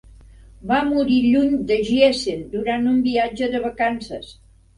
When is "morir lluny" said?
0.91-1.53